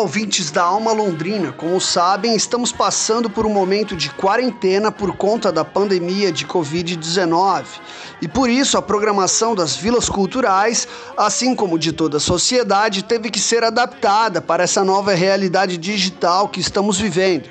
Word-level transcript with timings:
ouvintes 0.00 0.50
da 0.50 0.62
Alma 0.62 0.92
Londrina. 0.92 1.52
Como 1.52 1.78
sabem, 1.78 2.34
estamos 2.34 2.72
passando 2.72 3.28
por 3.28 3.44
um 3.44 3.52
momento 3.52 3.94
de 3.94 4.08
quarentena 4.10 4.90
por 4.90 5.14
conta 5.14 5.52
da 5.52 5.64
pandemia 5.64 6.32
de 6.32 6.46
Covid-19. 6.46 7.64
E 8.22 8.26
por 8.26 8.48
isso 8.48 8.78
a 8.78 8.82
programação 8.82 9.54
das 9.54 9.76
vilas 9.76 10.08
culturais, 10.08 10.88
assim 11.16 11.54
como 11.54 11.78
de 11.78 11.92
toda 11.92 12.16
a 12.16 12.20
sociedade, 12.20 13.04
teve 13.04 13.30
que 13.30 13.38
ser 13.38 13.62
adaptada 13.62 14.40
para 14.40 14.64
essa 14.64 14.82
nova 14.82 15.12
realidade 15.12 15.76
digital 15.76 16.48
que 16.48 16.60
estamos 16.60 16.98
vivendo. 16.98 17.50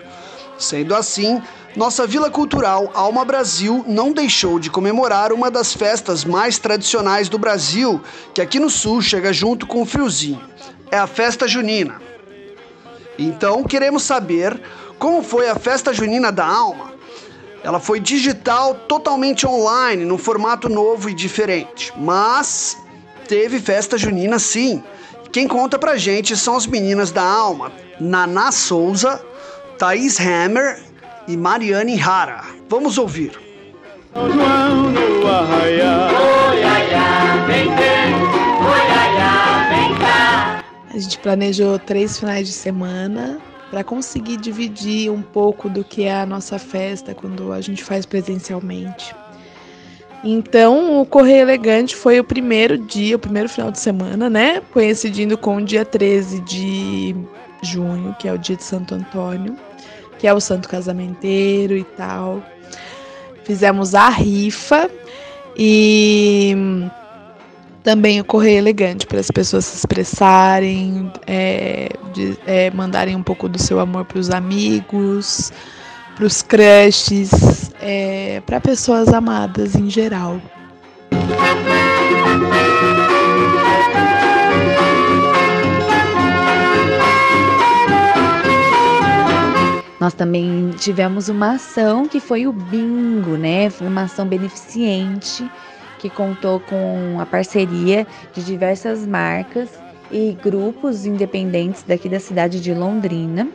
Sendo 0.57 0.95
assim, 0.95 1.41
nossa 1.75 2.07
Vila 2.07 2.31
Cultural 2.31 2.91
Alma 2.95 3.23
Brasil 3.23 3.86
não 3.88 4.11
deixou 4.11 4.59
de 4.59 4.71
comemorar 4.71 5.31
uma 5.31 5.52
das 5.52 5.73
festas 5.73 6.25
mais 6.25 6.57
tradicionais 6.57 7.29
do 7.29 7.37
Brasil, 7.37 8.01
que 8.34 8.42
aqui 8.42 8.59
no 8.59 8.71
sul 8.71 9.01
chega 9.04 9.31
junto 9.31 9.68
com 9.68 9.84
o 9.84 9.86
friozinho. 9.86 10.42
É 10.92 10.97
a 10.97 11.06
festa 11.06 11.47
junina. 11.47 12.09
Então, 13.19 13.64
queremos 13.64 14.04
saber 14.04 14.59
como 14.97 15.21
foi 15.21 15.50
a 15.50 15.55
festa 15.55 15.93
junina 15.93 16.32
da 16.32 16.46
Alma. 16.46 16.93
Ela 17.61 17.79
foi 17.79 18.00
digital, 18.00 18.73
totalmente 18.87 19.45
online, 19.45 20.05
num 20.05 20.18
formato 20.18 20.69
novo 20.69 21.09
e 21.09 21.14
diferente, 21.14 21.92
mas 21.97 22.78
teve 23.28 23.59
festa 23.59 23.97
junina 23.97 24.39
sim. 24.39 24.82
Quem 25.33 25.50
conta 25.50 25.78
pra 25.78 25.97
gente 25.97 26.37
são 26.37 26.55
as 26.55 26.65
meninas 26.65 27.11
da 27.11 27.21
Alma, 27.21 27.73
Naná 28.00 28.54
Souza, 28.54 29.21
Thaís 29.78 30.17
Hammer 30.17 30.81
e 31.28 31.36
Mariane 31.36 31.97
Rara. 31.97 32.42
Vamos 32.70 32.97
ouvir. 32.97 33.38
A 41.00 41.02
gente 41.02 41.17
planejou 41.19 41.80
três 41.80 42.19
finais 42.19 42.45
de 42.45 42.53
semana 42.53 43.39
para 43.69 43.86
conseguir 43.86 44.36
dividir 44.36 45.09
um 45.09 45.22
pouco 45.22 45.69
do 45.69 45.81
que 45.81 46.03
é 46.03 46.14
a 46.14 46.25
nossa 46.25 46.59
festa 46.59 47.16
quando 47.16 47.53
a 47.53 47.61
gente 47.61 47.83
faz 47.83 48.06
presencialmente. 48.06 49.16
Então, 50.22 51.00
o 51.00 51.06
Correio 51.06 51.44
Elegante 51.44 51.95
foi 51.95 52.19
o 52.19 52.23
primeiro 52.23 52.78
dia, 52.78 53.16
o 53.16 53.19
primeiro 53.19 53.47
final 53.47 53.72
de 53.72 53.80
semana, 53.80 54.30
né? 54.30 54.61
Coincidindo 54.73 55.38
com 55.38 55.56
o 55.56 55.64
dia 55.64 55.86
13 55.86 56.41
de 56.41 57.16
junho, 57.63 58.13
que 58.19 58.28
é 58.28 58.34
o 58.34 58.38
dia 58.38 58.58
de 58.58 58.63
Santo 58.63 58.94
Antônio 58.94 59.56
que 60.19 60.28
é 60.28 60.34
o 60.34 60.39
santo 60.41 60.67
casamenteiro 60.67 61.75
e 61.75 61.84
tal. 61.84 62.44
Fizemos 63.45 63.95
a 63.95 64.09
rifa 64.09 64.91
e 65.58 66.53
também 67.83 68.19
o 68.19 68.25
correio 68.25 68.58
elegante 68.58 69.08
para 69.08 69.19
as 69.19 69.31
pessoas 69.31 69.66
se 69.66 69.77
expressarem, 69.77 71.11
é, 71.25 71.89
de, 72.13 72.38
é, 72.45 72.72
mandarem 72.72 73.16
um 73.16 73.23
pouco 73.23 73.47
do 73.47 73.59
seu 73.59 73.80
amor 73.80 74.05
para 74.05 74.19
os 74.19 74.30
amigos, 74.30 75.52
para 76.16 76.25
os 76.25 76.41
crushes, 76.41 77.72
é, 77.81 78.41
para 78.45 78.59
pessoas 78.59 79.09
amadas 79.09 79.75
em 79.75 79.89
geral. 79.89 80.39
Nós 90.00 90.13
também 90.13 90.72
tivemos 90.77 91.27
uma 91.27 91.55
ação 91.55 92.07
que 92.07 92.22
foi 92.22 92.47
o 92.47 92.53
bingo, 92.53 93.35
né? 93.35 93.69
Foi 93.69 93.85
uma 93.85 94.03
ação 94.03 94.25
beneficente 94.25 95.50
que 96.00 96.09
contou 96.09 96.59
com 96.61 97.19
a 97.19 97.25
parceria 97.25 98.08
de 98.33 98.44
diversas 98.44 99.05
marcas 99.05 99.69
e 100.11 100.36
grupos 100.41 101.06
independentes 101.06 101.84
daqui 101.84 102.09
da 102.09 102.19
cidade 102.19 102.59
de 102.59 102.74
Londrina 102.74 103.47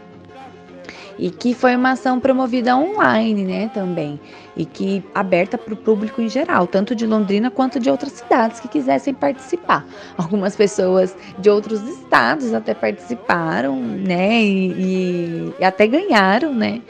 e 1.19 1.31
que 1.31 1.55
foi 1.55 1.77
uma 1.77 1.93
ação 1.93 2.19
promovida 2.19 2.77
online, 2.77 3.45
né, 3.45 3.71
também, 3.73 4.19
e 4.57 4.65
que 4.65 5.03
aberta 5.15 5.57
para 5.57 5.75
o 5.75 5.77
público 5.77 6.21
em 6.21 6.29
geral, 6.29 6.67
tanto 6.67 6.95
de 6.95 7.07
Londrina 7.07 7.51
quanto 7.51 7.79
de 7.79 7.89
outras 7.91 8.13
cidades 8.13 8.61
que 8.61 8.69
quisessem 8.69 9.15
participar. 9.15 9.87
Algumas 10.17 10.57
pessoas 10.57 11.17
de 11.39 11.49
outros 11.49 11.81
estados 11.83 12.53
até 12.53 12.75
participaram, 12.75 13.77
né, 13.77 14.43
e, 14.43 15.55
e, 15.59 15.65
até 15.65 15.87
ganharam, 15.87 16.53
né. 16.53 16.83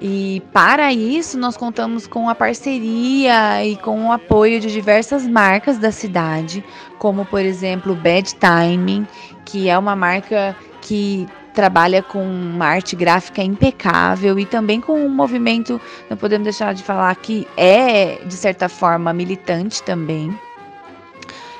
E 0.00 0.42
para 0.52 0.92
isso 0.92 1.38
nós 1.38 1.56
contamos 1.56 2.06
com 2.06 2.28
a 2.28 2.34
parceria 2.34 3.64
e 3.64 3.76
com 3.76 4.06
o 4.06 4.12
apoio 4.12 4.60
de 4.60 4.70
diversas 4.70 5.26
marcas 5.26 5.78
da 5.78 5.90
cidade, 5.90 6.64
como 6.98 7.24
por 7.24 7.40
exemplo 7.40 7.94
Bad 7.94 8.34
Timing, 8.36 9.06
que 9.44 9.68
é 9.68 9.76
uma 9.76 9.96
marca 9.96 10.54
que 10.80 11.26
trabalha 11.52 12.02
com 12.04 12.22
uma 12.22 12.66
arte 12.66 12.94
gráfica 12.94 13.42
impecável 13.42 14.38
e 14.38 14.46
também 14.46 14.80
com 14.80 15.04
um 15.04 15.08
movimento, 15.08 15.80
não 16.08 16.16
podemos 16.16 16.44
deixar 16.44 16.72
de 16.72 16.84
falar 16.84 17.12
que 17.16 17.48
é, 17.56 18.20
de 18.24 18.34
certa 18.34 18.68
forma, 18.68 19.12
militante 19.12 19.82
também. 19.82 20.32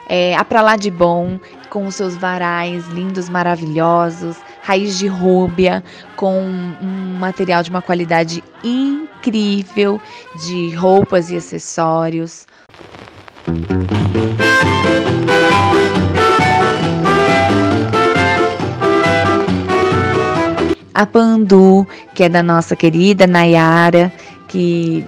É, 0.09 0.37
a 0.37 0.45
Pra 0.45 0.63
Lá 0.63 0.77
de 0.77 0.91
Bom, 0.91 1.41
com 1.69 1.85
os 1.85 1.97
seus 1.97 2.17
varais 2.17 2.87
lindos, 2.87 3.29
maravilhosos, 3.29 4.37
raiz 4.69 4.99
de 4.99 5.07
rúbia, 5.07 5.83
com 6.15 6.43
um 6.43 7.17
material 7.19 7.63
de 7.63 7.71
uma 7.71 7.81
qualidade 7.81 8.45
incrível 8.63 9.99
de 10.45 10.75
roupas 10.75 11.31
e 11.31 11.37
acessórios. 11.37 12.47
a 20.93 21.07
Pandu, 21.07 21.87
que 22.13 22.25
é 22.25 22.29
da 22.29 22.43
nossa 22.43 22.75
querida 22.75 23.25
Nayara, 23.25 24.13
que 24.49 25.07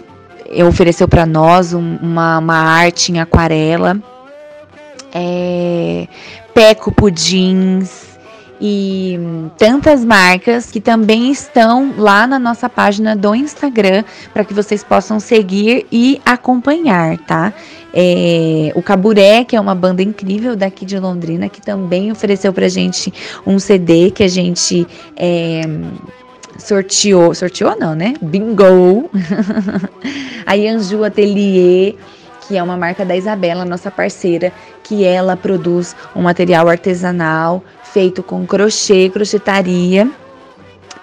ofereceu 0.66 1.08
para 1.08 1.26
nós 1.26 1.72
uma, 1.72 2.38
uma 2.38 2.56
arte 2.56 3.10
em 3.10 3.18
aquarela. 3.18 4.00
É, 5.12 6.06
Peco 6.54 6.92
Pudins, 6.92 8.09
e 8.60 9.18
tantas 9.56 10.04
marcas 10.04 10.70
que 10.70 10.80
também 10.80 11.30
estão 11.30 11.94
lá 11.96 12.26
na 12.26 12.38
nossa 12.38 12.68
página 12.68 13.16
do 13.16 13.34
Instagram 13.34 14.04
para 14.34 14.44
que 14.44 14.52
vocês 14.52 14.84
possam 14.84 15.18
seguir 15.18 15.86
e 15.90 16.20
acompanhar, 16.24 17.16
tá? 17.18 17.52
É, 17.92 18.70
o 18.74 18.82
Caburé, 18.82 19.44
que 19.44 19.56
é 19.56 19.60
uma 19.60 19.74
banda 19.74 20.02
incrível 20.02 20.54
daqui 20.54 20.84
de 20.84 20.98
Londrina, 20.98 21.48
que 21.48 21.60
também 21.60 22.12
ofereceu 22.12 22.52
pra 22.52 22.68
gente 22.68 23.12
um 23.46 23.58
CD 23.58 24.10
que 24.10 24.22
a 24.22 24.28
gente 24.28 24.86
é, 25.16 25.62
sorteou. 26.58 27.34
Sorteou 27.34 27.76
não, 27.78 27.94
né? 27.94 28.14
Bingo! 28.20 29.10
a 30.44 30.54
Yanju 30.54 31.02
Atelier 31.02 31.96
que 32.50 32.56
é 32.56 32.62
uma 32.64 32.76
marca 32.76 33.04
da 33.04 33.16
Isabela, 33.16 33.64
nossa 33.64 33.92
parceira, 33.92 34.52
que 34.82 35.04
ela 35.04 35.36
produz 35.36 35.94
um 36.16 36.22
material 36.22 36.68
artesanal 36.68 37.62
feito 37.92 38.22
com 38.22 38.46
crochê, 38.46 39.08
crochetaria. 39.08 40.10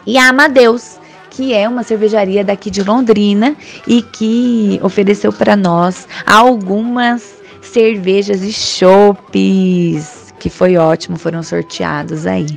E 0.06 0.18
a 0.18 0.30
Amadeus, 0.30 0.98
que 1.30 1.54
é 1.54 1.68
uma 1.68 1.84
cervejaria 1.84 2.44
daqui 2.44 2.70
de 2.70 2.84
Londrina 2.84 3.56
e 3.86 4.02
que 4.02 4.80
ofereceu 4.82 5.32
para 5.32 5.56
nós 5.56 6.08
algumas 6.26 7.36
cervejas 7.62 8.42
e 8.42 8.54
chopes 8.54 10.18
que 10.40 10.50
foi 10.50 10.78
ótimo, 10.78 11.18
foram 11.18 11.42
sorteados 11.42 12.28
aí. 12.28 12.48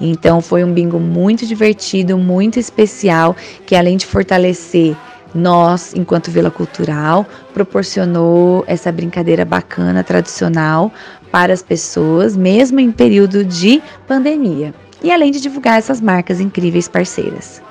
Então 0.00 0.40
foi 0.40 0.64
um 0.64 0.72
bingo 0.72 0.98
muito 0.98 1.46
divertido, 1.46 2.18
muito 2.18 2.58
especial, 2.58 3.36
que 3.64 3.76
além 3.76 3.96
de 3.96 4.06
fortalecer 4.06 4.96
nós, 5.34 5.94
enquanto 5.94 6.30
Vila 6.30 6.50
Cultural, 6.50 7.26
proporcionou 7.52 8.64
essa 8.66 8.90
brincadeira 8.90 9.44
bacana, 9.44 10.02
tradicional 10.02 10.92
para 11.30 11.52
as 11.52 11.62
pessoas, 11.62 12.36
mesmo 12.36 12.80
em 12.80 12.90
período 12.90 13.44
de 13.44 13.82
pandemia. 14.06 14.74
E 15.02 15.12
além 15.12 15.30
de 15.30 15.40
divulgar 15.40 15.78
essas 15.78 16.00
marcas 16.00 16.40
incríveis 16.40 16.88
parceiras. 16.88 17.62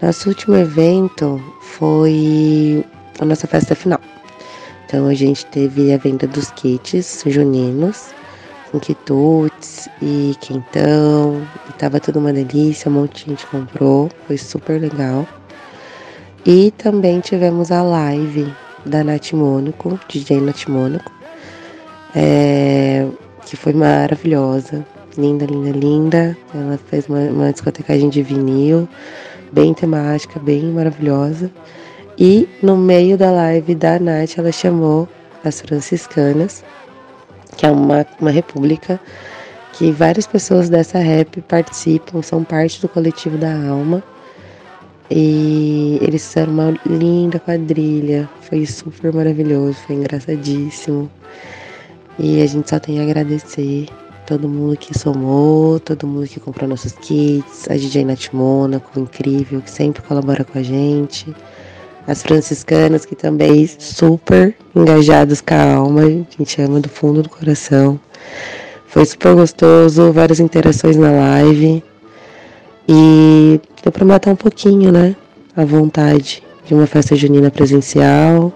Nosso 0.00 0.28
último 0.28 0.56
evento 0.56 1.40
foi 1.62 2.84
a 3.20 3.24
nossa 3.24 3.46
festa 3.46 3.74
final. 3.74 4.00
Então 4.86 5.06
a 5.06 5.14
gente 5.14 5.46
teve 5.46 5.92
a 5.92 5.96
venda 5.96 6.26
dos 6.26 6.50
kits 6.50 7.22
juninos 7.26 8.12
quitutes 8.80 9.88
e 10.00 10.36
quentão. 10.40 11.42
E 11.68 11.72
tava 11.74 12.00
tudo 12.00 12.18
uma 12.18 12.32
delícia, 12.32 12.90
um 12.90 12.94
monte 12.94 13.24
de 13.24 13.30
gente 13.30 13.46
comprou, 13.46 14.08
foi 14.26 14.36
super 14.36 14.80
legal. 14.80 15.26
E 16.44 16.72
também 16.72 17.20
tivemos 17.20 17.70
a 17.70 17.82
live 17.82 18.52
da 18.84 19.04
Nath 19.04 19.32
Mônaco, 19.32 19.98
DJ 20.08 20.40
Nath 20.40 20.66
Mônaco, 20.66 21.10
é, 22.14 23.06
que 23.46 23.56
foi 23.56 23.72
maravilhosa. 23.72 24.84
Linda, 25.16 25.44
linda, 25.46 25.70
linda. 25.70 26.36
Ela 26.54 26.78
fez 26.88 27.06
uma, 27.08 27.20
uma 27.20 27.52
discotecagem 27.52 28.08
de 28.08 28.22
vinil, 28.22 28.88
bem 29.52 29.72
temática, 29.72 30.40
bem 30.40 30.64
maravilhosa. 30.64 31.50
E 32.18 32.48
no 32.62 32.76
meio 32.76 33.16
da 33.16 33.30
live 33.30 33.74
da 33.74 33.98
Nath, 33.98 34.38
ela 34.38 34.52
chamou 34.52 35.08
as 35.44 35.60
franciscanas, 35.60 36.64
que 37.56 37.66
é 37.66 37.70
uma, 37.70 38.06
uma 38.20 38.30
república 38.30 39.00
que 39.72 39.90
várias 39.90 40.26
pessoas 40.26 40.68
dessa 40.68 40.98
rap 40.98 41.40
participam, 41.42 42.22
são 42.22 42.44
parte 42.44 42.80
do 42.80 42.88
coletivo 42.88 43.38
da 43.38 43.52
alma. 43.68 44.02
E 45.10 45.98
eles 46.00 46.26
fizeram 46.26 46.52
uma 46.52 46.80
linda 46.86 47.38
quadrilha, 47.38 48.28
foi 48.40 48.64
super 48.64 49.12
maravilhoso, 49.12 49.76
foi 49.86 49.96
engraçadíssimo. 49.96 51.10
E 52.18 52.40
a 52.42 52.46
gente 52.46 52.68
só 52.68 52.78
tem 52.78 53.00
a 53.00 53.02
agradecer 53.02 53.88
todo 54.26 54.48
mundo 54.48 54.76
que 54.76 54.96
somou, 54.98 55.80
todo 55.80 56.06
mundo 56.06 56.26
que 56.26 56.40
comprou 56.40 56.68
nossos 56.68 56.92
kits, 56.92 57.68
a 57.70 57.74
DJ 57.74 58.04
Nath 58.04 58.32
Mônaco, 58.32 58.98
incrível, 58.98 59.60
que 59.60 59.70
sempre 59.70 60.02
colabora 60.02 60.44
com 60.44 60.58
a 60.58 60.62
gente. 60.62 61.34
As 62.06 62.22
franciscanas 62.22 63.04
que 63.04 63.14
também 63.14 63.66
super 63.78 64.54
engajadas 64.74 65.40
com 65.40 65.54
a 65.54 65.74
alma, 65.74 66.02
a 66.02 66.08
gente 66.08 66.60
ama 66.60 66.80
do 66.80 66.88
fundo 66.88 67.22
do 67.22 67.28
coração. 67.28 67.98
Foi 68.86 69.04
super 69.04 69.34
gostoso, 69.34 70.12
várias 70.12 70.40
interações 70.40 70.96
na 70.96 71.10
live. 71.10 71.82
E 72.88 73.60
deu 73.82 73.92
para 73.92 74.04
matar 74.04 74.32
um 74.32 74.36
pouquinho, 74.36 74.90
né? 74.90 75.14
A 75.56 75.64
vontade 75.64 76.42
de 76.66 76.74
uma 76.74 76.86
festa 76.86 77.14
junina 77.14 77.50
presencial, 77.50 78.52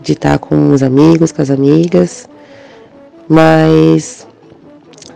de 0.00 0.12
estar 0.12 0.38
com 0.38 0.70
os 0.70 0.82
amigos, 0.82 1.32
com 1.32 1.42
as 1.42 1.50
amigas. 1.50 2.28
Mas 3.28 4.26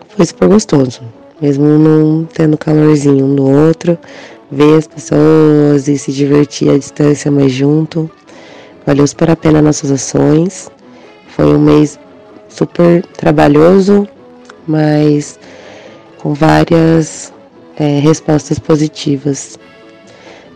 foi 0.08 0.26
super 0.26 0.48
gostoso. 0.48 1.00
Mesmo 1.40 1.64
não 1.64 2.24
tendo 2.24 2.58
calorzinho 2.58 3.24
um 3.24 3.34
do 3.34 3.48
outro, 3.48 3.96
ver 4.50 4.78
as 4.78 4.86
pessoas 4.86 5.88
e 5.88 5.96
se 5.96 6.12
divertir 6.12 6.70
à 6.70 6.78
distância 6.78 7.30
mais 7.30 7.52
junto. 7.52 8.10
Valeu 8.86 9.06
super 9.06 9.30
a 9.30 9.36
pena 9.36 9.62
nossas 9.62 9.90
ações. 9.90 10.70
Foi 11.28 11.46
um 11.46 11.58
mês 11.58 11.98
super 12.48 13.04
trabalhoso, 13.06 14.08
mas 14.66 15.38
com 16.18 16.34
várias 16.34 17.32
é, 17.76 17.98
respostas 18.00 18.58
positivas, 18.58 19.58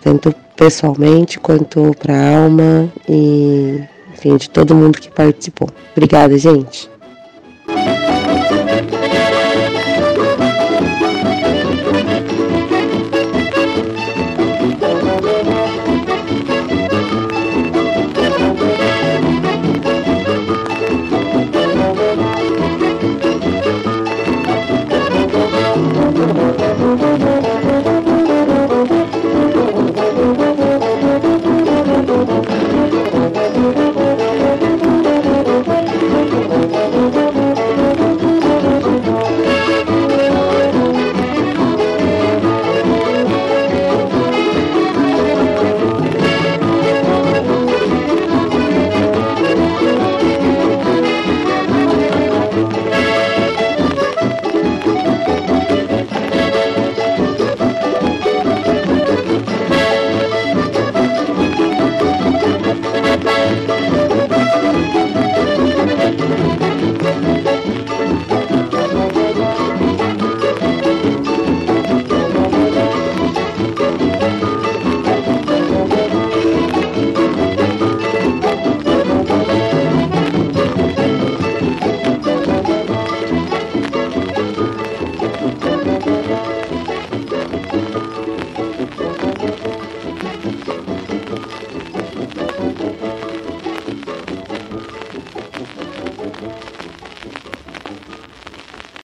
tanto 0.03 0.35
pessoalmente 0.57 1.39
quanto 1.39 1.95
para 1.99 2.15
a 2.15 2.37
alma 2.39 2.93
e 3.09 3.83
enfim, 4.13 4.37
de 4.37 4.49
todo 4.49 4.75
mundo 4.75 4.99
que 4.99 5.11
participou. 5.11 5.69
Obrigada, 5.93 6.37
gente. 6.39 6.94